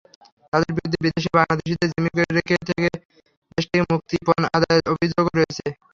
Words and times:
তাঁদের 0.53 0.71
বিরুদ্ধে 0.75 0.99
বিদেশে 1.05 1.29
বাংলাদেশিদের 1.37 1.89
জিম্মি 1.91 2.09
করে 2.13 2.29
দেশ 3.49 3.65
থেকে 3.65 3.79
মুক্তিপণ 3.91 4.41
আদায়ের 4.55 4.85
অভিযোগও 4.93 5.31
রয়েছে। 5.31 5.65